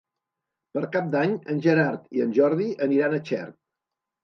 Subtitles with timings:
[0.77, 3.57] Per Cap d'Any en Gerard i en Jordi aniran a Xert.